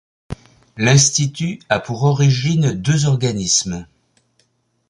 L’institut 0.77 1.59
a 1.69 1.79
pour 1.79 2.01
origine 2.05 2.71
deux 2.73 3.05
organismes. 3.05 3.85